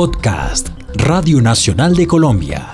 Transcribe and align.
Podcast 0.00 0.68
Radio 0.94 1.42
Nacional 1.42 1.94
de 1.94 2.06
Colombia. 2.06 2.72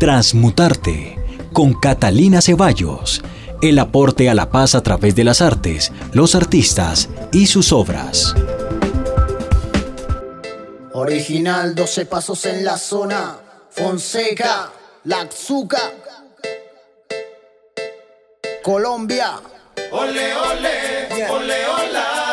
Transmutarte 0.00 1.18
con 1.52 1.74
Catalina 1.74 2.40
Ceballos. 2.40 3.22
El 3.60 3.78
aporte 3.78 4.30
a 4.30 4.34
la 4.34 4.48
paz 4.48 4.74
a 4.74 4.82
través 4.82 5.14
de 5.14 5.24
las 5.24 5.42
artes, 5.42 5.92
los 6.14 6.34
artistas 6.34 7.10
y 7.30 7.46
sus 7.46 7.74
obras. 7.74 8.34
Original, 10.94 11.74
12 11.74 12.06
pasos 12.06 12.46
en 12.46 12.64
la 12.64 12.78
zona. 12.78 13.36
Fonseca, 13.68 14.72
Laxuca. 15.04 15.92
Colombia. 18.62 19.32
Ole, 19.92 20.34
ole, 20.34 21.28
ole, 21.28 21.66
hola 21.66 22.25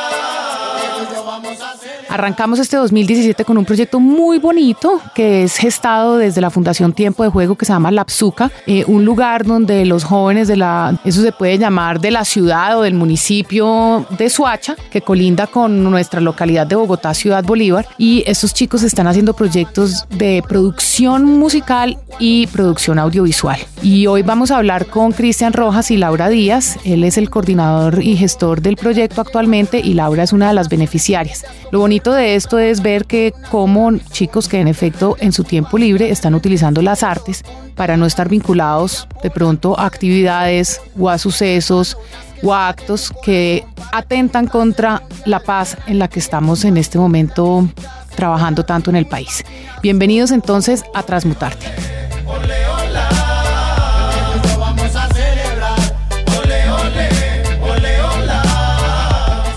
vamos 1.26 1.62
a 1.62 1.72
hacer. 1.72 1.93
Arrancamos 2.14 2.60
este 2.60 2.78
2017 2.78 3.44
con 3.44 3.58
un 3.58 3.66
proyecto 3.66 4.00
muy 4.00 4.38
bonito 4.38 5.02
que 5.16 5.46
es 5.46 5.58
gestado 5.58 6.18
desde 6.18 6.42
la 6.42 6.52
Fundación 6.52 6.94
Tiempo 6.94 7.24
de 7.24 7.30
Juego 7.30 7.56
que 7.56 7.66
se 7.66 7.74
llama 7.74 7.90
Lapsuca, 7.90 8.52
eh, 8.68 8.84
un 8.86 9.04
lugar 9.04 9.48
donde 9.48 9.84
los 9.84 10.04
jóvenes 10.04 10.48
de 10.48 10.56
la, 10.56 11.02
eso 11.06 11.24
se 11.24 11.32
puede 11.32 11.58
llamar 11.58 12.00
de 12.00 12.12
la 12.12 12.24
ciudad 12.24 12.78
o 12.78 12.84
del 12.84 12.94
municipio 12.94 14.06
de 14.16 14.30
Suacha, 14.30 14.76
que 14.92 15.02
colinda 15.02 15.48
con 15.48 15.84
nuestra 15.84 16.22
localidad 16.22 16.68
de 16.68 16.76
Bogotá, 16.76 17.16
Ciudad 17.16 17.44
Bolívar, 17.44 17.88
y 17.98 18.24
estos 18.28 18.54
chicos 18.54 18.84
están 18.84 19.08
haciendo 19.08 19.34
proyectos 19.34 20.06
de 20.10 20.44
producción 20.48 21.26
musical 21.26 21.98
y 22.20 22.46
producción 22.46 23.00
audiovisual. 23.00 23.58
Y 23.82 24.06
hoy 24.06 24.22
vamos 24.22 24.52
a 24.52 24.58
hablar 24.58 24.86
con 24.86 25.14
Cristian 25.14 25.52
Rojas 25.52 25.90
y 25.90 25.98
Laura 25.98 26.30
Díaz, 26.30 26.78
él 26.86 27.06
es 27.06 27.18
el 27.18 27.32
coordinador 27.32 28.04
y 28.04 28.16
gestor 28.18 28.62
del 28.62 28.76
proyecto 28.76 29.20
actualmente 29.20 29.80
y 29.80 29.96
Laura 29.96 30.22
es 30.22 30.32
una 30.32 30.50
de 30.50 30.54
las 30.54 30.70
beneficiarias. 30.70 31.44
Lo 31.72 31.80
bonito 31.80 32.03
de 32.12 32.36
esto 32.36 32.60
es 32.60 32.82
ver 32.82 33.06
que 33.06 33.34
como 33.50 33.98
chicos 34.12 34.50
que 34.50 34.60
en 34.60 34.68
efecto 34.68 35.16
en 35.20 35.32
su 35.32 35.44
tiempo 35.44 35.78
libre 35.78 36.10
están 36.10 36.36
utilizando 36.36 36.82
las 36.82 37.04
artes 37.04 37.44
para 37.76 37.96
no 37.96 38.06
estar 38.06 38.28
vinculados 38.28 39.08
de 39.22 39.32
pronto 39.32 39.80
a 39.80 39.86
actividades 39.86 40.82
o 41.00 41.10
a 41.10 41.18
sucesos 41.18 41.98
o 42.42 42.54
a 42.54 42.68
actos 42.68 43.14
que 43.24 43.64
atentan 43.94 44.48
contra 44.48 45.04
la 45.26 45.40
paz 45.40 45.78
en 45.88 46.00
la 46.00 46.10
que 46.10 46.20
estamos 46.20 46.66
en 46.66 46.78
este 46.78 46.98
momento 46.98 47.70
trabajando 48.16 48.66
tanto 48.66 48.90
en 48.90 48.98
el 48.98 49.06
país. 49.06 49.44
Bienvenidos 49.82 50.32
entonces 50.32 50.84
a 50.94 51.04
Transmutarte. 51.04 52.03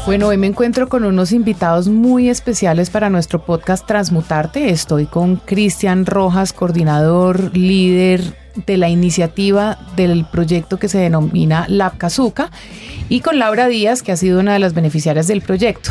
Bueno, 0.06 0.28
hoy 0.28 0.36
me 0.36 0.46
encuentro 0.46 0.88
con 0.88 1.02
unos 1.02 1.32
invitados 1.32 1.88
muy 1.88 2.28
especiales 2.28 2.90
para 2.90 3.10
nuestro 3.10 3.44
podcast 3.44 3.84
Transmutarte. 3.88 4.70
Estoy 4.70 5.06
con 5.06 5.34
Cristian 5.34 6.06
Rojas, 6.06 6.52
coordinador, 6.52 7.56
líder 7.56 8.22
de 8.66 8.76
la 8.76 8.88
iniciativa 8.88 9.76
del 9.96 10.24
proyecto 10.24 10.78
que 10.78 10.88
se 10.88 10.98
denomina 10.98 11.66
Labcazuca, 11.68 12.52
y 13.08 13.18
con 13.18 13.40
Laura 13.40 13.66
Díaz, 13.66 14.04
que 14.04 14.12
ha 14.12 14.16
sido 14.16 14.38
una 14.38 14.52
de 14.52 14.60
las 14.60 14.74
beneficiarias 14.74 15.26
del 15.26 15.42
proyecto. 15.42 15.90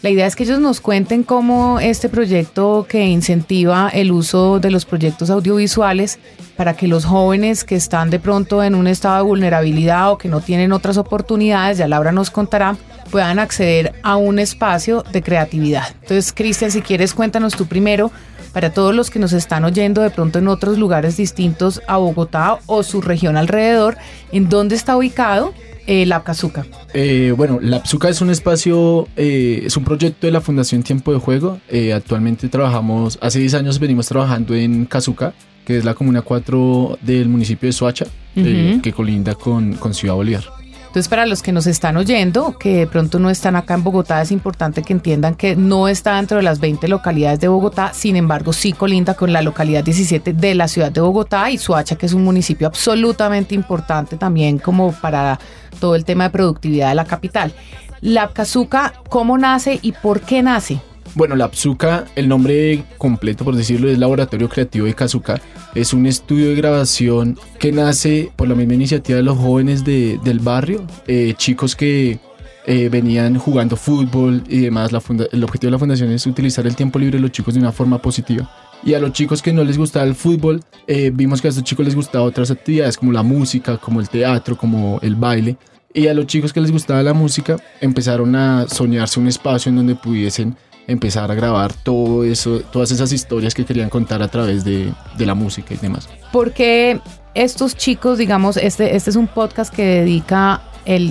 La 0.00 0.10
idea 0.10 0.26
es 0.26 0.36
que 0.36 0.44
ellos 0.44 0.60
nos 0.60 0.80
cuenten 0.80 1.24
cómo 1.24 1.80
este 1.80 2.08
proyecto 2.08 2.86
que 2.88 3.04
incentiva 3.04 3.90
el 3.92 4.12
uso 4.12 4.60
de 4.60 4.70
los 4.70 4.84
proyectos 4.84 5.28
audiovisuales 5.28 6.20
para 6.56 6.74
que 6.74 6.86
los 6.86 7.04
jóvenes 7.04 7.64
que 7.64 7.74
están 7.74 8.08
de 8.08 8.20
pronto 8.20 8.62
en 8.62 8.76
un 8.76 8.86
estado 8.86 9.16
de 9.16 9.22
vulnerabilidad 9.22 10.12
o 10.12 10.18
que 10.18 10.28
no 10.28 10.40
tienen 10.40 10.70
otras 10.70 10.98
oportunidades, 10.98 11.78
ya 11.78 11.88
Laura 11.88 12.12
nos 12.12 12.30
contará, 12.30 12.76
puedan 13.10 13.40
acceder 13.40 13.92
a 14.04 14.14
un 14.14 14.38
espacio 14.38 15.02
de 15.10 15.20
creatividad. 15.20 15.88
Entonces, 16.02 16.32
Cristian, 16.32 16.70
si 16.70 16.80
quieres, 16.80 17.12
cuéntanos 17.12 17.56
tú 17.56 17.66
primero, 17.66 18.12
para 18.52 18.72
todos 18.72 18.94
los 18.94 19.10
que 19.10 19.18
nos 19.18 19.32
están 19.32 19.64
oyendo 19.64 20.02
de 20.02 20.10
pronto 20.10 20.38
en 20.38 20.46
otros 20.46 20.78
lugares 20.78 21.16
distintos 21.16 21.82
a 21.88 21.96
Bogotá 21.96 22.60
o 22.66 22.84
su 22.84 23.00
región 23.00 23.36
alrededor, 23.36 23.96
¿en 24.30 24.48
dónde 24.48 24.76
está 24.76 24.96
ubicado? 24.96 25.52
Eh, 25.88 26.04
Lapcazuca? 26.04 26.66
Eh, 26.92 27.32
bueno, 27.34 27.60
Lapsuca 27.62 28.10
es 28.10 28.20
un 28.20 28.28
espacio, 28.28 29.08
eh, 29.16 29.62
es 29.64 29.74
un 29.78 29.84
proyecto 29.84 30.26
de 30.26 30.32
la 30.32 30.42
Fundación 30.42 30.82
Tiempo 30.82 31.14
de 31.14 31.18
Juego. 31.18 31.60
Eh, 31.70 31.94
actualmente 31.94 32.50
trabajamos, 32.50 33.18
hace 33.22 33.38
10 33.38 33.54
años 33.54 33.78
venimos 33.78 34.06
trabajando 34.06 34.54
en 34.54 34.84
Cazuca, 34.84 35.32
que 35.64 35.78
es 35.78 35.86
la 35.86 35.94
comuna 35.94 36.20
4 36.20 36.98
del 37.00 37.30
municipio 37.30 37.70
de 37.70 37.72
Soacha, 37.72 38.04
que 38.34 38.92
colinda 38.94 39.34
con, 39.34 39.76
con 39.76 39.94
Ciudad 39.94 40.14
Bolívar. 40.14 40.44
Entonces, 40.88 41.08
para 41.08 41.26
los 41.26 41.42
que 41.42 41.52
nos 41.52 41.66
están 41.66 41.98
oyendo, 41.98 42.56
que 42.58 42.78
de 42.78 42.86
pronto 42.86 43.18
no 43.18 43.28
están 43.28 43.56
acá 43.56 43.74
en 43.74 43.84
Bogotá, 43.84 44.22
es 44.22 44.32
importante 44.32 44.82
que 44.82 44.94
entiendan 44.94 45.34
que 45.34 45.54
no 45.54 45.86
está 45.86 46.16
dentro 46.16 46.38
de 46.38 46.42
las 46.42 46.60
20 46.60 46.88
localidades 46.88 47.40
de 47.40 47.48
Bogotá, 47.48 47.92
sin 47.92 48.16
embargo, 48.16 48.54
sí 48.54 48.72
colinda 48.72 49.14
con 49.14 49.32
la 49.32 49.42
localidad 49.42 49.84
17 49.84 50.32
de 50.32 50.54
la 50.54 50.66
ciudad 50.66 50.90
de 50.90 51.02
Bogotá 51.02 51.50
y 51.50 51.58
Suacha, 51.58 51.96
que 51.96 52.06
es 52.06 52.14
un 52.14 52.24
municipio 52.24 52.66
absolutamente 52.66 53.54
importante 53.54 54.16
también 54.16 54.58
como 54.58 54.92
para 54.92 55.38
todo 55.78 55.94
el 55.94 56.06
tema 56.06 56.24
de 56.24 56.30
productividad 56.30 56.88
de 56.88 56.94
la 56.94 57.04
capital. 57.04 57.52
La 58.00 58.28
Cazuca, 58.28 58.94
¿cómo 59.10 59.36
nace 59.36 59.78
y 59.82 59.92
por 59.92 60.22
qué 60.22 60.42
nace? 60.42 60.80
Bueno, 61.14 61.36
la 61.36 61.50
PSUCA, 61.50 62.06
el 62.14 62.28
nombre 62.28 62.84
completo, 62.96 63.44
por 63.44 63.56
decirlo, 63.56 63.88
es 63.88 63.98
Laboratorio 63.98 64.48
Creativo 64.48 64.86
de 64.86 64.94
Kazuka. 64.94 65.40
Es 65.74 65.92
un 65.92 66.06
estudio 66.06 66.48
de 66.50 66.54
grabación 66.54 67.38
que 67.58 67.72
nace 67.72 68.30
por 68.36 68.48
la 68.48 68.54
misma 68.54 68.74
iniciativa 68.74 69.16
de 69.16 69.22
los 69.22 69.36
jóvenes 69.36 69.84
de, 69.84 70.20
del 70.22 70.38
barrio, 70.38 70.86
eh, 71.06 71.34
chicos 71.36 71.74
que 71.74 72.18
eh, 72.66 72.88
venían 72.90 73.38
jugando 73.38 73.76
fútbol 73.76 74.44
y 74.48 74.60
demás. 74.60 74.92
La 74.92 75.00
el 75.32 75.44
objetivo 75.44 75.68
de 75.68 75.72
la 75.72 75.78
fundación 75.78 76.10
es 76.10 76.26
utilizar 76.26 76.66
el 76.66 76.76
tiempo 76.76 76.98
libre 76.98 77.16
de 77.16 77.22
los 77.22 77.32
chicos 77.32 77.54
de 77.54 77.60
una 77.60 77.72
forma 77.72 78.00
positiva. 78.00 78.50
Y 78.84 78.94
a 78.94 79.00
los 79.00 79.12
chicos 79.12 79.42
que 79.42 79.52
no 79.52 79.64
les 79.64 79.76
gustaba 79.76 80.04
el 80.04 80.14
fútbol, 80.14 80.62
eh, 80.86 81.10
vimos 81.12 81.40
que 81.40 81.48
a 81.48 81.50
estos 81.50 81.64
chicos 81.64 81.84
les 81.84 81.94
gustaba 81.94 82.24
otras 82.24 82.50
actividades 82.50 82.96
como 82.96 83.10
la 83.12 83.22
música, 83.22 83.76
como 83.78 84.00
el 84.00 84.08
teatro, 84.08 84.56
como 84.56 85.00
el 85.02 85.16
baile. 85.16 85.56
Y 85.94 86.06
a 86.06 86.14
los 86.14 86.26
chicos 86.26 86.52
que 86.52 86.60
les 86.60 86.70
gustaba 86.70 87.02
la 87.02 87.14
música 87.14 87.56
empezaron 87.80 88.36
a 88.36 88.68
soñarse 88.68 89.18
un 89.18 89.26
espacio 89.26 89.70
en 89.70 89.76
donde 89.76 89.94
pudiesen 89.94 90.56
empezar 90.88 91.30
a 91.30 91.34
grabar 91.34 91.72
todo 91.72 92.24
eso, 92.24 92.60
todas 92.72 92.90
esas 92.90 93.12
historias 93.12 93.54
que 93.54 93.64
querían 93.64 93.90
contar 93.90 94.22
a 94.22 94.28
través 94.28 94.64
de, 94.64 94.92
la 95.18 95.34
música 95.34 95.74
y 95.74 95.76
demás. 95.76 96.08
Porque 96.32 97.00
estos 97.34 97.76
chicos, 97.76 98.18
digamos, 98.18 98.56
este, 98.56 98.96
este 98.96 99.10
es 99.10 99.16
un 99.16 99.28
podcast 99.28 99.72
que 99.72 99.84
dedica 99.84 100.62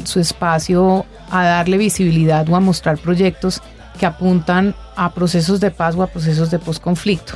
su 0.06 0.20
espacio 0.20 1.06
a 1.30 1.46
darle 1.46 1.78
visibilidad 1.78 2.50
o 2.50 2.56
a 2.56 2.60
mostrar 2.60 2.98
proyectos 2.98 3.62
que 4.00 4.08
apuntan 4.08 4.74
a 4.96 5.14
procesos 5.14 5.60
de 5.60 5.70
paz 5.70 5.96
o 5.96 6.02
a 6.02 6.08
procesos 6.08 6.50
de 6.50 6.58
posconflicto. 6.58 7.36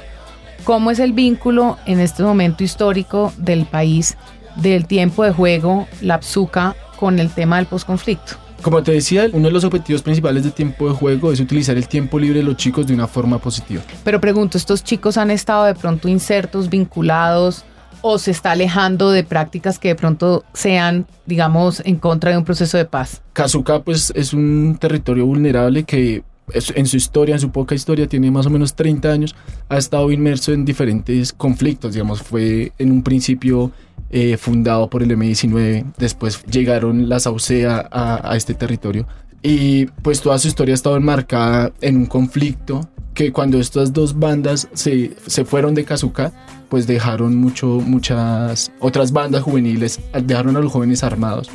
¿Cómo 0.63 0.90
es 0.90 0.97
el 0.97 1.13
vínculo 1.13 1.78
en 1.85 2.00
este 2.00 2.23
momento 2.23 2.63
histórico 2.63 3.31
del 3.38 3.66
país 3.66 4.18
del 4.56 4.88
tiempo 4.88 5.23
de 5.23 5.31
juego, 5.31 5.88
la 6.02 6.19
PSUCA, 6.19 6.75
con 6.97 7.19
el 7.19 7.29
tema 7.29 7.58
del 7.58 7.68
posconflicto? 7.68 8.41
Como 8.61 8.83
te 8.83 8.91
decía, 8.91 9.27
uno 9.33 9.47
de 9.47 9.51
los 9.51 9.63
objetivos 9.63 10.01
principales 10.03 10.44
de 10.44 10.51
tiempo 10.51 10.88
de 10.88 10.94
juego 10.94 11.31
es 11.31 11.39
utilizar 11.39 11.75
el 11.77 11.88
tiempo 11.88 12.19
libre 12.19 12.39
de 12.39 12.45
los 12.45 12.57
chicos 12.57 12.85
de 12.85 12.94
una 12.94 13.07
forma 13.07 13.39
positiva. 13.39 13.81
Pero 14.03 14.22
pregunto, 14.22 14.57
¿estos 14.57 14.83
chicos 14.83 15.17
han 15.17 15.31
estado 15.31 15.66
de 15.66 15.75
pronto 15.75 16.07
insertos, 16.07 16.69
vinculados 16.69 17.66
o 18.01 18.17
se 18.17 18.31
está 18.31 18.51
alejando 18.51 19.11
de 19.11 19.23
prácticas 19.23 19.79
que 19.79 19.89
de 19.89 19.95
pronto 19.95 20.44
sean, 20.53 21.05
digamos, 21.25 21.81
en 21.85 21.97
contra 21.97 22.31
de 22.31 22.38
un 22.38 22.45
proceso 22.45 22.77
de 22.77 22.85
paz? 22.85 23.22
Kazuka 23.33 23.81
pues 23.81 24.11
es 24.16 24.33
un 24.33 24.78
territorio 24.79 25.25
vulnerable 25.25 25.83
que 25.83 26.23
en 26.53 26.85
su 26.85 26.97
historia, 26.97 27.35
en 27.35 27.41
su 27.41 27.51
poca 27.51 27.75
historia, 27.75 28.07
tiene 28.07 28.31
más 28.31 28.45
o 28.45 28.50
menos 28.50 28.75
30 28.75 29.12
años, 29.12 29.35
ha 29.69 29.78
estado 29.78 30.12
inmerso 30.12 30.53
en 30.53 30.66
diferentes 30.66 31.34
conflictos, 31.34 31.94
digamos, 31.94 32.22
fue 32.22 32.72
en 32.78 32.91
un 32.91 33.03
principio 33.03 33.72
eh, 34.09 34.38
fundado 34.38 34.90
por 34.90 35.03
el 35.03 35.11
M19, 35.11 35.94
después 35.97 36.44
llegaron 36.45 37.09
las 37.09 37.28
AUCEA 37.28 37.88
a, 37.91 38.31
a 38.31 38.35
este 38.35 38.53
territorio 38.53 39.07
y 39.44 39.85
pues 40.03 40.22
toda 40.22 40.37
su 40.37 40.47
historia 40.47 40.73
ha 40.73 40.76
estado 40.76 40.97
enmarcada 40.97 41.72
en 41.81 41.97
un 41.97 42.05
conflicto 42.05 42.87
que 43.14 43.31
cuando 43.31 43.59
estas 43.59 43.91
dos 43.93 44.17
bandas 44.17 44.67
se, 44.73 45.11
se 45.26 45.46
fueron 45.46 45.73
de 45.73 45.84
Kazuka, 45.84 46.31
pues 46.70 46.87
dejaron 46.87 47.35
mucho, 47.35 47.67
muchas 47.67 48.72
otras 48.79 49.11
bandas 49.11 49.43
juveniles, 49.43 49.99
dejaron 50.23 50.55
a 50.55 50.61
los 50.61 50.72
jóvenes 50.72 51.03
armados. 51.03 51.49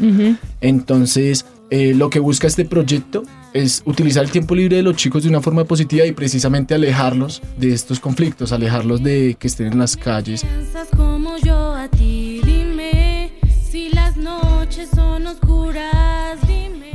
Entonces, 0.60 1.46
eh, 1.70 1.94
lo 1.94 2.10
que 2.10 2.20
busca 2.20 2.46
este 2.46 2.64
proyecto 2.64 3.22
es 3.52 3.82
utilizar 3.86 4.24
el 4.24 4.30
tiempo 4.30 4.54
libre 4.54 4.76
de 4.76 4.82
los 4.82 4.96
chicos 4.96 5.22
de 5.22 5.28
una 5.28 5.40
forma 5.40 5.64
positiva 5.64 6.06
y 6.06 6.12
precisamente 6.12 6.74
alejarlos 6.74 7.42
de 7.58 7.72
estos 7.72 8.00
conflictos, 8.00 8.52
alejarlos 8.52 9.02
de 9.02 9.36
que 9.38 9.48
estén 9.48 9.68
en 9.68 9.78
las 9.78 9.96
calles. 9.96 10.44
como 10.96 11.36
yo 11.38 11.74
a 11.74 11.88
ti, 11.88 12.40
dime 12.44 13.32
si 13.70 13.88
las 13.90 14.16
noches 14.16 14.88
son 14.94 15.26
oscuras. 15.26 16.05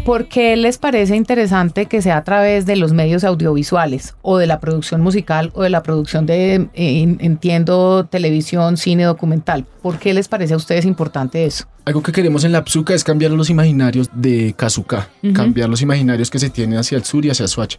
¿Por 0.05 0.27
qué 0.27 0.57
les 0.57 0.79
parece 0.79 1.15
interesante 1.15 1.85
que 1.85 2.01
sea 2.01 2.17
a 2.17 2.23
través 2.23 2.65
de 2.65 2.75
los 2.75 2.91
medios 2.91 3.23
audiovisuales 3.23 4.15
o 4.23 4.39
de 4.39 4.47
la 4.47 4.59
producción 4.59 4.99
musical 4.99 5.51
o 5.53 5.61
de 5.61 5.69
la 5.69 5.83
producción 5.83 6.25
de, 6.25 6.69
eh, 6.73 7.17
entiendo, 7.19 8.07
televisión, 8.09 8.77
cine, 8.77 9.03
documental? 9.03 9.67
¿Por 9.83 9.99
qué 9.99 10.15
les 10.15 10.27
parece 10.27 10.55
a 10.55 10.57
ustedes 10.57 10.85
importante 10.85 11.45
eso? 11.45 11.65
Algo 11.85 12.01
que 12.01 12.11
queremos 12.11 12.43
en 12.43 12.51
la 12.51 12.63
Psuca 12.65 12.95
es 12.95 13.03
cambiar 13.03 13.31
los 13.31 13.51
imaginarios 13.51 14.09
de 14.13 14.55
Kazuka, 14.57 15.09
cambiar 15.33 15.69
los 15.69 15.83
imaginarios 15.83 16.31
que 16.31 16.39
se 16.39 16.49
tienen 16.49 16.79
hacia 16.79 16.97
el 16.97 17.03
sur 17.03 17.23
y 17.23 17.29
hacia 17.29 17.47
Swatch. 17.47 17.77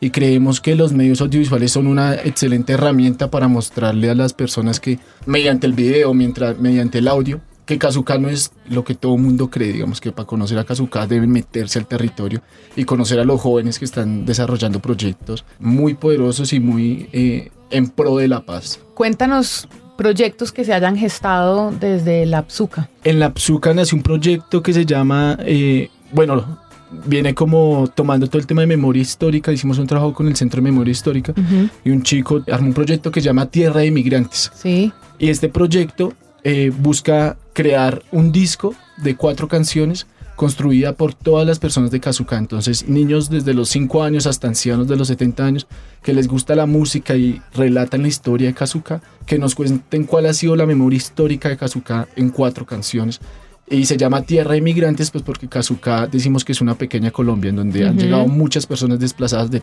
Y 0.00 0.10
creemos 0.10 0.60
que 0.60 0.76
los 0.76 0.92
medios 0.92 1.20
audiovisuales 1.20 1.72
son 1.72 1.88
una 1.88 2.14
excelente 2.14 2.74
herramienta 2.74 3.30
para 3.32 3.48
mostrarle 3.48 4.10
a 4.10 4.14
las 4.14 4.32
personas 4.32 4.78
que 4.78 5.00
mediante 5.26 5.66
el 5.66 5.72
video, 5.72 6.14
mientras, 6.14 6.58
mediante 6.58 6.98
el 6.98 7.08
audio, 7.08 7.40
que 7.66 7.78
Kazuka 7.78 8.18
no 8.18 8.28
es 8.28 8.52
lo 8.68 8.84
que 8.84 8.94
todo 8.94 9.16
mundo 9.16 9.50
cree, 9.50 9.72
digamos 9.72 10.00
que 10.00 10.12
para 10.12 10.26
conocer 10.26 10.58
a 10.58 10.64
Kazuka 10.64 11.06
deben 11.06 11.30
meterse 11.30 11.78
al 11.78 11.86
territorio 11.86 12.42
y 12.76 12.84
conocer 12.84 13.18
a 13.20 13.24
los 13.24 13.40
jóvenes 13.40 13.78
que 13.78 13.84
están 13.84 14.26
desarrollando 14.26 14.80
proyectos 14.80 15.44
muy 15.58 15.94
poderosos 15.94 16.52
y 16.52 16.60
muy 16.60 17.08
eh, 17.12 17.50
en 17.70 17.88
pro 17.88 18.16
de 18.16 18.28
la 18.28 18.40
paz. 18.40 18.80
Cuéntanos 18.94 19.68
proyectos 19.96 20.52
que 20.52 20.64
se 20.64 20.74
hayan 20.74 20.96
gestado 20.96 21.72
desde 21.72 22.26
la 22.26 22.42
PSUCA. 22.42 22.88
En 23.04 23.20
la 23.20 23.32
PSUCA 23.32 23.74
nació 23.74 23.96
un 23.96 24.02
proyecto 24.02 24.62
que 24.62 24.72
se 24.72 24.84
llama, 24.84 25.38
eh, 25.40 25.88
bueno, 26.12 26.58
viene 27.06 27.34
como 27.34 27.88
tomando 27.94 28.26
todo 28.28 28.38
el 28.38 28.46
tema 28.46 28.60
de 28.62 28.66
memoria 28.66 29.02
histórica. 29.02 29.52
Hicimos 29.52 29.78
un 29.78 29.86
trabajo 29.86 30.12
con 30.12 30.28
el 30.28 30.36
Centro 30.36 30.58
de 30.58 30.62
Memoria 30.62 30.92
Histórica 30.92 31.32
y 31.84 31.90
un 31.90 32.02
chico 32.02 32.42
armó 32.50 32.68
un 32.68 32.74
proyecto 32.74 33.10
que 33.10 33.20
se 33.20 33.26
llama 33.26 33.46
Tierra 33.46 33.80
de 33.80 33.86
Inmigrantes. 33.86 34.50
Sí. 34.54 34.92
Y 35.18 35.30
este 35.30 35.48
proyecto 35.48 36.12
eh, 36.44 36.70
busca 36.76 37.36
crear 37.52 38.02
un 38.12 38.30
disco 38.30 38.74
de 38.98 39.16
cuatro 39.16 39.48
canciones 39.48 40.06
construida 40.36 40.94
por 40.94 41.14
todas 41.14 41.46
las 41.46 41.58
personas 41.58 41.90
de 41.90 42.00
Kazuka. 42.00 42.36
Entonces, 42.36 42.88
niños 42.88 43.30
desde 43.30 43.54
los 43.54 43.68
5 43.68 44.02
años 44.02 44.26
hasta 44.26 44.48
ancianos 44.48 44.88
de 44.88 44.96
los 44.96 45.08
70 45.08 45.44
años 45.44 45.66
que 46.02 46.12
les 46.12 46.28
gusta 46.28 46.54
la 46.54 46.66
música 46.66 47.14
y 47.14 47.40
relatan 47.54 48.02
la 48.02 48.08
historia 48.08 48.48
de 48.48 48.54
Kazuka, 48.54 49.00
que 49.26 49.38
nos 49.38 49.54
cuenten 49.54 50.04
cuál 50.04 50.26
ha 50.26 50.34
sido 50.34 50.56
la 50.56 50.66
memoria 50.66 50.96
histórica 50.96 51.48
de 51.48 51.56
Kazuka 51.56 52.08
en 52.16 52.30
cuatro 52.30 52.66
canciones. 52.66 53.20
Y 53.68 53.86
se 53.86 53.96
llama 53.96 54.22
Tierra 54.22 54.52
de 54.52 54.58
Inmigrantes, 54.58 55.10
pues 55.10 55.24
porque 55.24 55.48
Kazuka 55.48 56.06
decimos 56.06 56.44
que 56.44 56.52
es 56.52 56.60
una 56.60 56.74
pequeña 56.74 57.10
Colombia 57.10 57.48
en 57.48 57.56
donde 57.56 57.88
han 57.88 57.98
llegado 57.98 58.26
muchas 58.26 58.66
personas 58.66 59.00
desplazadas 59.00 59.50
de, 59.50 59.62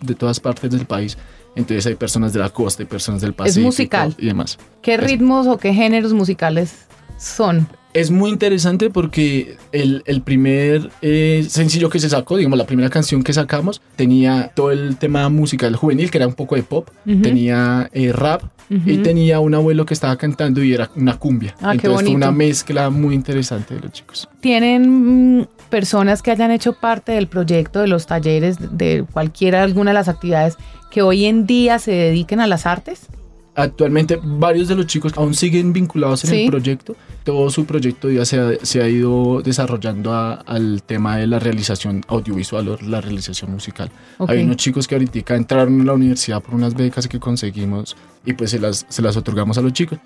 de 0.00 0.14
todas 0.14 0.40
partes 0.40 0.70
del 0.70 0.86
país 0.86 1.18
entonces 1.54 1.86
hay 1.86 1.94
personas 1.94 2.32
de 2.32 2.40
la 2.40 2.50
costa 2.50 2.82
y 2.82 2.86
personas 2.86 3.20
del 3.20 3.34
Pacífico. 3.34 3.60
Es 3.60 3.64
musical. 3.64 4.14
Y 4.18 4.26
demás. 4.26 4.58
¿Qué 4.80 4.96
ritmos 4.96 5.46
o 5.46 5.58
qué 5.58 5.74
géneros 5.74 6.12
musicales 6.12 6.86
son? 7.18 7.68
Es 7.94 8.10
muy 8.10 8.30
interesante 8.30 8.88
porque 8.88 9.56
el, 9.72 10.02
el 10.06 10.22
primer 10.22 10.90
eh, 11.02 11.44
sencillo 11.48 11.90
que 11.90 11.98
se 11.98 12.08
sacó, 12.08 12.36
digamos, 12.36 12.58
la 12.58 12.66
primera 12.66 12.88
canción 12.88 13.22
que 13.22 13.32
sacamos, 13.32 13.82
tenía 13.96 14.50
todo 14.54 14.70
el 14.70 14.96
tema 14.96 15.28
musical 15.28 15.76
juvenil, 15.76 16.10
que 16.10 16.18
era 16.18 16.26
un 16.26 16.34
poco 16.34 16.54
de 16.54 16.62
pop, 16.62 16.88
tenía 17.04 17.90
eh, 17.92 18.12
rap 18.12 18.44
y 18.70 18.98
tenía 18.98 19.40
un 19.40 19.54
abuelo 19.54 19.84
que 19.84 19.92
estaba 19.92 20.16
cantando 20.16 20.62
y 20.64 20.72
era 20.72 20.90
una 20.96 21.18
cumbia. 21.18 21.54
Ah, 21.60 21.72
Entonces 21.72 22.06
fue 22.06 22.14
una 22.14 22.32
mezcla 22.32 22.88
muy 22.88 23.14
interesante 23.14 23.74
de 23.74 23.80
los 23.80 23.92
chicos. 23.92 24.28
¿Tienen 24.40 25.40
mm, 25.40 25.46
personas 25.68 26.22
que 26.22 26.30
hayan 26.30 26.50
hecho 26.50 26.72
parte 26.72 27.12
del 27.12 27.26
proyecto, 27.26 27.80
de 27.80 27.88
los 27.88 28.06
talleres, 28.06 28.56
de 28.78 29.04
cualquiera, 29.12 29.62
alguna 29.62 29.90
de 29.90 29.94
las 29.94 30.08
actividades 30.08 30.56
que 30.90 31.02
hoy 31.02 31.26
en 31.26 31.46
día 31.46 31.78
se 31.78 31.90
dediquen 31.90 32.40
a 32.40 32.46
las 32.46 32.64
artes? 32.64 33.08
Actualmente 33.54 34.18
varios 34.22 34.68
de 34.68 34.74
los 34.74 34.86
chicos 34.86 35.12
aún 35.16 35.34
siguen 35.34 35.72
vinculados 35.72 36.24
en 36.24 36.34
el 36.34 36.50
proyecto. 36.50 36.96
Todo 37.22 37.50
su 37.50 37.66
proyecto 37.66 38.10
ya 38.10 38.24
se 38.24 38.40
ha, 38.40 38.52
se 38.62 38.82
ha 38.82 38.88
ido 38.88 39.42
desarrollando 39.42 40.14
al 40.14 40.82
tema 40.82 41.18
de 41.18 41.26
la 41.26 41.38
realización 41.38 42.02
audiovisual 42.08 42.68
o 42.68 42.78
la 42.80 43.00
realización 43.00 43.50
musical. 43.50 43.90
Hay 44.26 44.42
unos 44.42 44.56
chicos 44.56 44.88
que 44.88 44.94
ahorita 44.94 45.36
entraron 45.36 45.80
a 45.82 45.84
la 45.84 45.92
universidad 45.92 46.42
por 46.42 46.54
unas 46.54 46.74
becas 46.74 47.06
que 47.06 47.20
conseguimos 47.20 47.94
y 48.24 48.32
pues 48.32 48.50
se 48.50 48.58
las, 48.58 48.86
se 48.88 49.02
las 49.02 49.16
otorgamos 49.16 49.58
a 49.58 49.60
los 49.60 49.72
chicos 49.72 49.98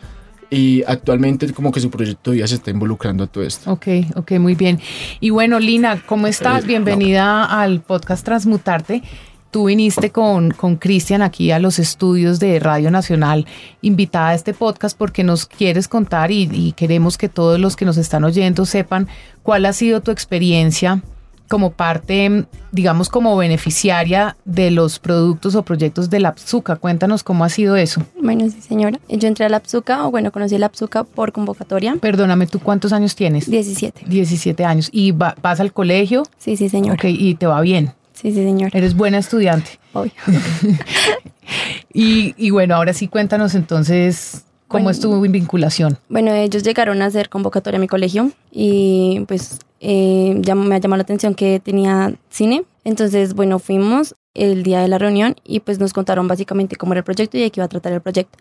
y 0.50 0.82
actualmente 0.86 1.52
como 1.52 1.72
que 1.72 1.80
su 1.80 1.90
proyecto 1.90 2.34
ya 2.34 2.46
se 2.46 2.56
está 2.56 2.70
involucrando 2.70 3.24
a 3.24 3.26
todo 3.26 3.44
esto. 3.44 3.70
Ok, 3.70 3.86
ok, 4.14 4.32
muy 4.32 4.54
bien. 4.54 4.80
Y 5.20 5.30
bueno, 5.30 5.58
Lina, 5.58 6.02
¿cómo 6.06 6.26
estás? 6.26 6.64
Eh, 6.64 6.66
Bienvenida 6.66 7.44
al 7.44 7.80
podcast 7.80 8.24
Transmutarte 8.24 9.02
tú 9.56 9.64
viniste 9.68 10.10
con 10.10 10.50
Cristian 10.78 11.22
aquí 11.22 11.50
a 11.50 11.58
los 11.58 11.78
estudios 11.78 12.38
de 12.40 12.60
Radio 12.60 12.90
Nacional, 12.90 13.46
invitada 13.80 14.28
a 14.28 14.34
este 14.34 14.52
podcast 14.52 14.98
porque 14.98 15.24
nos 15.24 15.46
quieres 15.46 15.88
contar 15.88 16.30
y, 16.30 16.74
queremos 16.76 17.16
que 17.16 17.30
todos 17.30 17.58
los 17.58 17.74
que 17.74 17.86
nos 17.86 17.96
están 17.96 18.24
oyendo 18.24 18.66
sepan 18.66 19.08
cuál 19.42 19.64
ha 19.64 19.72
sido 19.72 20.02
tu 20.02 20.10
experiencia 20.10 21.00
como 21.48 21.70
parte, 21.70 22.44
digamos, 22.70 23.08
como 23.08 23.34
beneficiaria 23.34 24.36
de 24.44 24.70
los 24.70 24.98
productos 24.98 25.54
o 25.54 25.62
proyectos 25.62 26.10
de 26.10 26.20
la 26.20 26.34
PSUCA. 26.34 26.76
Cuéntanos 26.76 27.22
cómo 27.24 27.42
ha 27.42 27.48
sido 27.48 27.76
eso. 27.76 28.02
Bueno, 28.20 28.50
sí, 28.50 28.60
señora. 28.60 29.00
Yo 29.08 29.26
entré 29.26 29.46
a 29.46 29.48
la 29.48 29.60
PSUCA, 29.60 30.06
o 30.06 30.10
bueno, 30.10 30.32
conocí 30.32 30.58
la 30.58 30.68
PSUCA 30.68 31.04
por 31.04 31.32
convocatoria. 31.32 31.96
Perdóname, 31.98 32.46
¿tú 32.46 32.60
cuántos 32.60 32.92
años 32.92 33.16
tienes? 33.16 33.48
17. 33.50 34.02
17 34.06 34.64
años. 34.66 34.90
¿Y 34.92 35.12
vas 35.12 35.60
al 35.60 35.72
colegio? 35.72 36.24
Sí, 36.36 36.58
sí, 36.58 36.68
señora. 36.68 36.92
Ok, 36.92 37.04
¿y 37.04 37.36
te 37.36 37.46
va 37.46 37.62
bien? 37.62 37.94
Sí, 38.16 38.32
sí, 38.32 38.36
señor. 38.36 38.70
Eres 38.72 38.96
buena 38.96 39.18
estudiante. 39.18 39.78
Hoy. 39.92 40.10
y, 41.92 42.50
bueno, 42.50 42.74
ahora 42.74 42.94
sí 42.94 43.08
cuéntanos 43.08 43.54
entonces 43.54 44.44
cómo 44.68 44.88
estuvo 44.88 45.22
tu 45.22 45.30
vinculación. 45.30 45.98
Bueno, 46.08 46.32
ellos 46.32 46.62
llegaron 46.62 47.02
a 47.02 47.06
hacer 47.06 47.28
convocatoria 47.28 47.76
a 47.76 47.80
mi 47.80 47.88
colegio 47.88 48.32
y 48.50 49.22
pues 49.28 49.58
eh, 49.80 50.34
me 50.34 50.74
ha 50.74 50.78
llamado 50.78 50.96
la 50.96 51.02
atención 51.02 51.34
que 51.34 51.60
tenía 51.60 52.14
cine. 52.30 52.64
Entonces, 52.84 53.34
bueno, 53.34 53.58
fuimos 53.58 54.14
el 54.32 54.62
día 54.62 54.80
de 54.80 54.88
la 54.88 54.98
reunión 54.98 55.36
y 55.44 55.60
pues 55.60 55.78
nos 55.78 55.92
contaron 55.92 56.26
básicamente 56.26 56.76
cómo 56.76 56.94
era 56.94 57.00
el 57.00 57.04
proyecto 57.04 57.36
y 57.36 57.42
de 57.42 57.50
qué 57.50 57.60
iba 57.60 57.66
a 57.66 57.68
tratar 57.68 57.92
el 57.92 58.00
proyecto. 58.00 58.38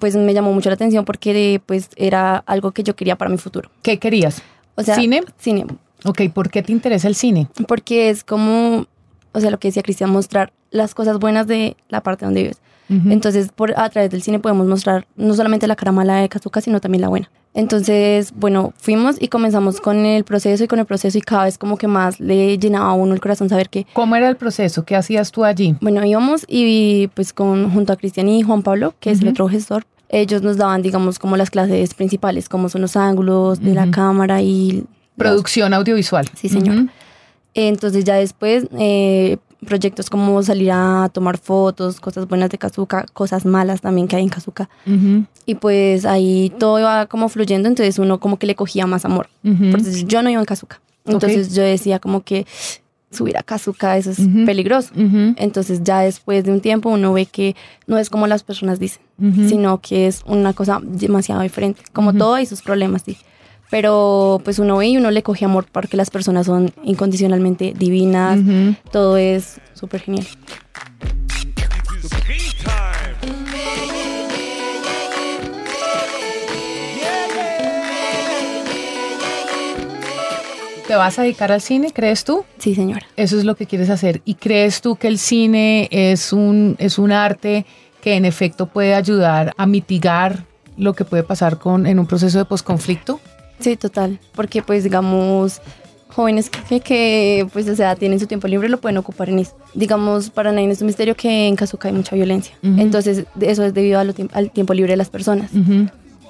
Pues 0.00 0.16
me 0.16 0.32
llamó 0.32 0.52
mucho 0.54 0.70
la 0.70 0.74
atención 0.74 1.04
porque 1.04 1.60
pues 1.66 1.90
era 1.96 2.38
algo 2.46 2.72
que 2.72 2.82
yo 2.82 2.96
quería 2.96 3.16
para 3.16 3.30
mi 3.30 3.36
futuro. 3.38 3.70
¿Qué 3.82 3.98
querías? 3.98 4.42
O 4.74 4.82
sea, 4.82 4.94
¿Cine? 4.94 5.22
Cine. 5.38 5.66
Ok, 6.04 6.22
¿por 6.32 6.50
qué 6.50 6.62
te 6.62 6.72
interesa 6.72 7.08
el 7.08 7.14
cine? 7.14 7.48
Porque 7.66 8.08
es 8.08 8.24
como 8.24 8.86
o 9.32 9.40
sea, 9.40 9.50
lo 9.50 9.58
que 9.58 9.68
decía 9.68 9.82
Cristian, 9.82 10.10
mostrar 10.10 10.52
las 10.70 10.94
cosas 10.94 11.18
buenas 11.18 11.46
de 11.46 11.76
la 11.88 12.02
parte 12.02 12.24
donde 12.24 12.42
vives. 12.42 12.60
Entonces, 12.90 13.50
por, 13.54 13.78
a 13.78 13.90
través 13.90 14.10
del 14.10 14.22
cine 14.22 14.38
podemos 14.38 14.66
mostrar 14.66 15.06
no 15.14 15.34
solamente 15.34 15.66
la 15.66 15.76
cara 15.76 15.92
mala 15.92 16.16
de 16.16 16.28
Kazuka, 16.30 16.62
sino 16.62 16.80
también 16.80 17.02
la 17.02 17.08
buena. 17.08 17.30
Entonces, 17.52 18.32
bueno, 18.34 18.72
fuimos 18.78 19.16
y 19.20 19.28
comenzamos 19.28 19.80
con 19.82 20.06
el 20.06 20.24
proceso 20.24 20.64
y 20.64 20.68
con 20.68 20.78
el 20.78 20.86
proceso 20.86 21.18
y 21.18 21.20
cada 21.20 21.44
vez 21.44 21.58
como 21.58 21.76
que 21.76 21.86
más 21.86 22.18
le 22.18 22.56
llenaba 22.56 22.88
a 22.88 22.92
uno 22.94 23.12
el 23.12 23.20
corazón 23.20 23.50
saber 23.50 23.68
que... 23.68 23.86
¿Cómo 23.92 24.16
era 24.16 24.28
el 24.28 24.36
proceso? 24.36 24.84
¿Qué 24.84 24.96
hacías 24.96 25.32
tú 25.32 25.44
allí? 25.44 25.76
Bueno, 25.82 26.02
íbamos 26.04 26.46
y 26.48 27.08
pues 27.08 27.34
con, 27.34 27.70
junto 27.70 27.92
a 27.92 27.96
Cristian 27.96 28.28
y 28.28 28.42
Juan 28.42 28.62
Pablo, 28.62 28.94
que 29.00 29.10
es 29.10 29.20
el 29.20 29.28
otro 29.28 29.48
gestor, 29.48 29.84
ellos 30.08 30.40
nos 30.40 30.56
daban, 30.56 30.80
digamos, 30.80 31.18
como 31.18 31.36
las 31.36 31.50
clases 31.50 31.92
principales, 31.92 32.48
como 32.48 32.70
son 32.70 32.80
los 32.80 32.96
ángulos 32.96 33.60
de 33.60 33.74
la 33.74 33.90
cámara 33.90 34.40
y... 34.40 34.84
Producción 35.16 35.74
audiovisual. 35.74 36.26
Sí, 36.34 36.48
señor. 36.48 36.86
Entonces 37.54 38.04
ya 38.04 38.14
después 38.14 38.68
eh, 38.78 39.38
proyectos 39.66 40.10
como 40.10 40.42
salir 40.42 40.70
a 40.72 41.10
tomar 41.12 41.38
fotos, 41.38 42.00
cosas 42.00 42.28
buenas 42.28 42.50
de 42.50 42.58
Kazuka, 42.58 43.06
cosas 43.12 43.44
malas 43.44 43.80
también 43.80 44.06
que 44.08 44.16
hay 44.16 44.22
en 44.22 44.28
Kazuka. 44.28 44.68
Y 45.46 45.54
pues 45.56 46.04
ahí 46.04 46.52
todo 46.58 46.78
iba 46.78 47.06
como 47.06 47.28
fluyendo, 47.28 47.68
entonces 47.68 47.98
uno 47.98 48.20
como 48.20 48.38
que 48.38 48.46
le 48.46 48.54
cogía 48.54 48.86
más 48.86 49.04
amor. 49.04 49.28
Entonces 49.42 50.06
yo 50.06 50.22
no 50.22 50.30
iba 50.30 50.40
en 50.40 50.46
Kazuka. 50.46 50.80
Entonces 51.04 51.54
yo 51.54 51.62
decía 51.62 51.98
como 51.98 52.22
que 52.22 52.46
subir 53.10 53.38
a 53.38 53.42
Kazuka, 53.42 53.96
eso 53.96 54.10
es 54.10 54.20
peligroso. 54.46 54.92
Entonces 54.94 55.82
ya 55.82 56.00
después 56.00 56.44
de 56.44 56.52
un 56.52 56.60
tiempo 56.60 56.90
uno 56.90 57.12
ve 57.12 57.26
que 57.26 57.56
no 57.86 57.98
es 57.98 58.10
como 58.10 58.26
las 58.26 58.42
personas 58.42 58.78
dicen, 58.78 59.02
sino 59.48 59.80
que 59.80 60.06
es 60.06 60.22
una 60.26 60.52
cosa 60.52 60.80
demasiado 60.82 61.42
diferente. 61.42 61.82
Como 61.92 62.12
todo 62.12 62.34
hay 62.34 62.46
sus 62.46 62.62
problemas, 62.62 63.02
sí 63.02 63.18
pero 63.70 64.40
pues 64.44 64.58
uno 64.58 64.76
ve 64.78 64.88
y 64.88 64.96
uno 64.96 65.10
le 65.10 65.22
coge 65.22 65.44
amor 65.44 65.66
porque 65.70 65.96
las 65.96 66.10
personas 66.10 66.46
son 66.46 66.72
incondicionalmente 66.84 67.74
divinas, 67.76 68.38
todo 68.90 69.16
es 69.16 69.60
súper 69.74 70.00
genial. 70.00 70.26
¿Te 80.86 80.96
vas 80.96 81.18
a 81.18 81.22
dedicar 81.22 81.52
al 81.52 81.60
cine, 81.60 81.92
crees 81.92 82.24
tú? 82.24 82.46
Sí, 82.56 82.74
señora. 82.74 83.06
Eso 83.14 83.36
es 83.36 83.44
lo 83.44 83.56
que 83.56 83.66
quieres 83.66 83.90
hacer. 83.90 84.22
¿Y 84.24 84.36
crees 84.36 84.80
tú 84.80 84.96
que 84.96 85.08
el 85.08 85.18
cine 85.18 85.86
es 85.90 86.32
un, 86.32 86.76
es 86.78 86.98
un 86.98 87.12
arte 87.12 87.66
que 88.00 88.14
en 88.14 88.24
efecto 88.24 88.64
puede 88.64 88.94
ayudar 88.94 89.52
a 89.58 89.66
mitigar 89.66 90.44
lo 90.78 90.94
que 90.94 91.04
puede 91.04 91.24
pasar 91.24 91.58
con, 91.58 91.86
en 91.86 91.98
un 91.98 92.06
proceso 92.06 92.38
de 92.38 92.46
posconflicto? 92.46 93.20
Sí, 93.60 93.76
total, 93.76 94.18
porque 94.34 94.62
pues 94.62 94.84
digamos 94.84 95.60
jóvenes 96.08 96.50
que, 96.50 96.80
que, 96.80 97.46
pues 97.52 97.68
o 97.68 97.76
sea 97.76 97.94
tienen 97.94 98.18
su 98.18 98.26
tiempo 98.26 98.48
libre 98.48 98.68
lo 98.68 98.78
pueden 98.78 98.98
ocupar 98.98 99.28
en 99.28 99.38
eso. 99.38 99.56
Digamos, 99.74 100.30
para 100.30 100.50
nadie 100.52 100.70
es 100.70 100.80
un 100.80 100.86
misterio 100.86 101.14
que 101.14 101.46
en 101.46 101.56
Kazuka 101.56 101.88
hay 101.88 101.94
mucha 101.94 102.16
violencia. 102.16 102.56
Entonces, 102.62 103.24
eso 103.40 103.64
es 103.64 103.74
debido 103.74 104.00
al 104.00 104.50
tiempo 104.50 104.74
libre 104.74 104.92
de 104.92 104.96
las 104.96 105.10
personas. 105.10 105.50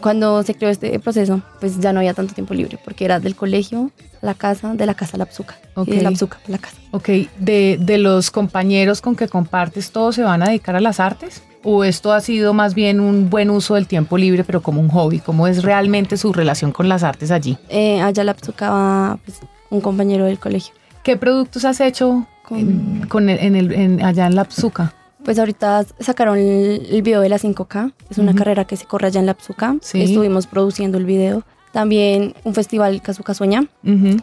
Cuando 0.01 0.43
se 0.43 0.55
creó 0.55 0.71
este 0.71 0.99
proceso, 1.01 1.41
pues 1.61 1.81
ya 1.81 1.93
no 1.93 2.01
había 2.01 2.15
tanto 2.15 2.35
tiempo 2.35 2.55
libre, 2.55 2.79
porque 2.85 3.05
era 3.05 3.21
del 3.21 3.35
colegio 3.35 3.91
la 4.21 4.35
casa, 4.35 4.75
de 4.75 4.87
la 4.87 4.95
casa 4.95 5.17
a 5.17 5.19
la 5.19 5.27
psuca, 5.27 5.57
y 5.87 5.91
de 5.91 6.03
la 6.03 6.11
psuca 6.15 6.39
la 6.47 6.59
casa. 6.59 6.77
Ok, 6.91 7.09
de, 7.39 7.79
de 7.81 7.99
los 7.99 8.31
compañeros 8.31 9.01
con 9.01 9.17
que 9.17 9.29
compartes, 9.29 9.91
¿todos 9.91 10.15
se 10.15 10.23
van 10.23 10.43
a 10.43 10.47
dedicar 10.47 10.77
a 10.77 10.81
las 10.81 11.01
artes? 11.01 11.43
¿O 11.65 11.85
esto 11.85 12.13
ha 12.13 12.21
sido 12.21 12.55
más 12.55 12.75
bien 12.75 13.01
un 13.01 13.29
buen 13.31 13.51
uso 13.51 13.75
del 13.75 13.87
tiempo 13.87 14.17
libre, 14.17 14.45
pero 14.45 14.63
como 14.63 14.81
un 14.81 14.89
hobby? 14.89 15.19
¿Cómo 15.19 15.47
es 15.47 15.63
realmente 15.63 16.17
su 16.17 16.33
relación 16.33 16.73
con 16.73 16.89
las 16.89 17.03
artes 17.03 17.31
allí? 17.31 17.59
Eh, 17.69 18.01
allá 18.01 18.23
la 18.25 18.35
psuca 18.35 18.71
va 18.71 19.19
pues, 19.25 19.41
un 19.71 19.81
compañero 19.81 20.25
del 20.25 20.39
colegio. 20.39 20.73
¿Qué 21.03 21.17
productos 21.17 21.65
has 21.65 21.81
hecho 21.81 22.27
con, 23.09 23.29
en, 23.29 23.57
el, 23.57 24.03
allá 24.03 24.27
en 24.27 24.35
la 24.35 24.45
Psuca? 24.45 24.95
Pues 25.29 25.39
ahorita 25.39 25.85
sacaron 26.01 26.39
el, 26.39 27.03
video 27.03 27.21
de 27.21 27.29
la 27.29 27.37
5K, 27.37 27.93
es 28.09 28.17
una 28.17 28.35
carrera 28.35 28.65
que 28.65 28.79
se 28.79 28.87
corre 28.87 29.09
allá 29.09 29.21
en 29.21 29.27
la 29.27 29.35
Psuca. 29.35 29.77
Estuvimos 29.93 30.47
produciendo 30.47 30.97
el 30.97 31.05
video. 31.05 31.43
También 31.71 32.33
un 32.45 32.55
festival 32.55 33.03
Kazuka 33.03 33.35
Sueña, 33.35 33.67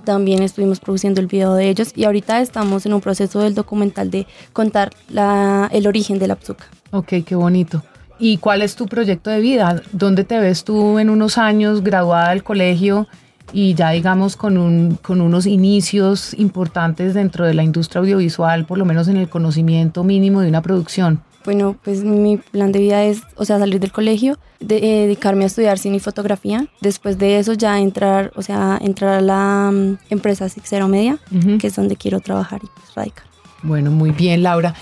también 0.03 0.41
estuvimos 0.41 0.79
produciendo 0.79 1.21
el 1.21 1.27
video 1.27 1.53
de 1.53 1.69
ellos 1.69 1.91
y 1.95 2.05
ahorita 2.05 2.41
estamos 2.41 2.87
en 2.87 2.95
un 2.95 3.01
proceso 3.01 3.39
del 3.39 3.53
documental 3.53 4.09
de 4.09 4.25
contar 4.51 4.89
la, 5.07 5.69
el 5.71 5.85
origen 5.85 6.17
de 6.17 6.27
la 6.27 6.37
Psuca. 6.37 6.65
Ok, 6.89 7.13
qué 7.23 7.35
bonito. 7.35 7.83
¿Y 8.17 8.37
cuál 8.37 8.63
es 8.63 8.75
tu 8.75 8.87
proyecto 8.87 9.29
de 9.29 9.41
vida? 9.41 9.83
¿Dónde 9.91 10.23
te 10.23 10.39
ves 10.39 10.63
tú 10.63 10.97
en 10.97 11.11
unos 11.11 11.37
años 11.37 11.83
graduada 11.83 12.31
del 12.31 12.43
colegio 12.43 13.07
y 13.53 13.73
ya 13.73 13.91
digamos 13.91 14.35
con, 14.35 14.57
un, 14.57 14.97
con 15.01 15.21
unos 15.21 15.45
inicios 15.45 16.33
importantes 16.33 17.13
dentro 17.13 17.45
de 17.45 17.53
la 17.53 17.63
industria 17.63 18.01
audiovisual, 18.01 18.65
por 18.65 18.77
lo 18.77 18.85
menos 18.85 19.07
en 19.07 19.17
el 19.17 19.29
conocimiento 19.29 20.03
mínimo 20.03 20.41
de 20.41 20.49
una 20.49 20.61
producción? 20.61 21.21
Bueno, 21.45 21.75
pues 21.83 22.03
mi 22.03 22.37
plan 22.37 22.71
de 22.71 22.79
vida 22.79 23.03
es, 23.03 23.21
o 23.35 23.45
sea, 23.45 23.59
salir 23.59 23.79
del 23.79 23.91
colegio, 23.91 24.39
de, 24.59 24.77
eh, 24.77 25.01
dedicarme 25.03 25.43
a 25.43 25.47
estudiar 25.47 25.77
cine 25.77 25.97
y 25.97 25.99
fotografía. 25.99 26.67
Después 26.81 27.19
de 27.19 27.37
eso 27.37 27.53
ya 27.53 27.79
entrar, 27.79 28.31
o 28.35 28.41
sea, 28.41 28.79
entrar 28.81 29.13
a 29.13 29.21
la 29.21 29.71
mm, 29.71 29.97
empresa 30.09 30.49
Sixero 30.49 30.87
Media, 30.87 31.19
que 31.59 31.67
es 31.67 31.75
donde 31.75 31.95
quiero 31.97 32.19
trabajar 32.19 32.61
y 32.63 32.67
pues 32.75 32.95
radicar. 32.95 33.25
Bueno, 33.61 33.91
muy 33.91 34.09
bien, 34.09 34.41
Laura. 34.41 34.73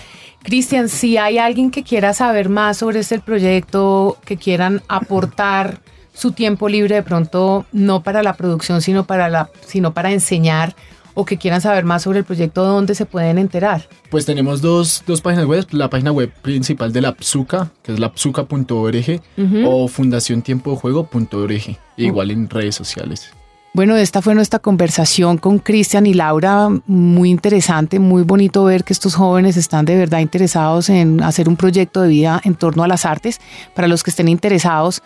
Cristian, 0.42 0.88
si 0.88 1.18
hay 1.18 1.38
alguien 1.38 1.70
que 1.70 1.82
quiera 1.82 2.14
saber 2.14 2.48
más 2.48 2.78
sobre 2.78 3.00
este 3.00 3.18
proyecto, 3.18 4.18
que 4.24 4.36
quieran 4.38 4.82
aportar 4.88 5.80
su 6.14 6.32
tiempo 6.32 6.68
libre 6.68 6.94
de 6.94 7.02
pronto 7.02 7.66
no 7.72 8.02
para 8.02 8.22
la 8.22 8.34
producción, 8.34 8.80
sino 8.80 9.04
para, 9.04 9.28
la, 9.28 9.50
sino 9.66 9.92
para 9.92 10.12
enseñar 10.12 10.74
o 11.14 11.24
que 11.24 11.38
quieran 11.38 11.60
saber 11.60 11.84
más 11.84 12.02
sobre 12.02 12.20
el 12.20 12.24
proyecto, 12.24 12.64
¿dónde 12.64 12.94
se 12.94 13.06
pueden 13.06 13.38
enterar? 13.38 13.88
Pues 14.10 14.26
tenemos 14.26 14.60
dos, 14.60 15.02
dos 15.06 15.20
páginas 15.20 15.46
web, 15.46 15.66
la 15.70 15.88
página 15.88 16.12
web 16.12 16.30
principal 16.42 16.92
de 16.92 17.00
la 17.00 17.14
PSUCA, 17.14 17.70
que 17.82 17.92
es 17.92 18.00
la 18.00 18.12
psuca.org, 18.12 19.20
o 19.64 19.88
fundaciontiempodejuego.org, 19.88 21.78
igual 21.96 22.30
en 22.30 22.50
redes 22.50 22.74
sociales. 22.74 23.30
Bueno, 23.74 23.96
esta 23.96 24.22
fue 24.22 24.36
nuestra 24.36 24.60
conversación 24.60 25.36
con 25.36 25.58
Cristian 25.58 26.06
y 26.06 26.14
Laura, 26.14 26.68
muy 26.86 27.30
interesante, 27.30 27.98
muy 27.98 28.22
bonito 28.22 28.62
ver 28.62 28.84
que 28.84 28.92
estos 28.92 29.16
jóvenes 29.16 29.56
están 29.56 29.84
de 29.84 29.96
verdad 29.96 30.20
interesados 30.20 30.90
en 30.90 31.20
hacer 31.24 31.48
un 31.48 31.56
proyecto 31.56 32.00
de 32.02 32.08
vida 32.08 32.40
en 32.44 32.54
torno 32.54 32.84
a 32.84 32.88
las 32.88 33.04
artes. 33.04 33.40
Para 33.74 33.88
los 33.88 34.04
que 34.04 34.10
estén 34.10 34.28
interesados, 34.28 35.02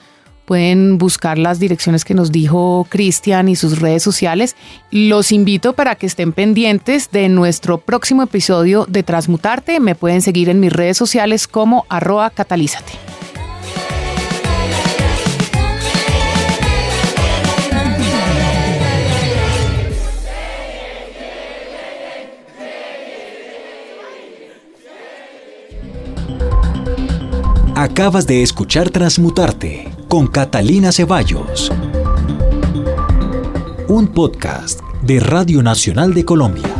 Pueden 0.48 0.96
buscar 0.96 1.36
las 1.36 1.60
direcciones 1.60 2.06
que 2.06 2.14
nos 2.14 2.32
dijo 2.32 2.86
Cristian 2.88 3.50
y 3.50 3.54
sus 3.54 3.80
redes 3.80 4.02
sociales. 4.02 4.56
Los 4.90 5.30
invito 5.30 5.74
para 5.74 5.94
que 5.96 6.06
estén 6.06 6.32
pendientes 6.32 7.10
de 7.10 7.28
nuestro 7.28 7.76
próximo 7.76 8.22
episodio 8.22 8.86
de 8.88 9.02
Transmutarte. 9.02 9.78
Me 9.78 9.94
pueden 9.94 10.22
seguir 10.22 10.48
en 10.48 10.58
mis 10.58 10.72
redes 10.72 10.96
sociales 10.96 11.46
como 11.46 11.84
arroba 11.90 12.30
catalízate. 12.30 12.94
Acabas 27.74 28.26
de 28.26 28.42
escuchar 28.42 28.88
Transmutarte 28.88 29.97
con 30.08 30.26
Catalina 30.26 30.90
Ceballos. 30.90 31.70
Un 33.88 34.08
podcast 34.08 34.80
de 35.02 35.20
Radio 35.20 35.62
Nacional 35.62 36.14
de 36.14 36.24
Colombia. 36.24 36.77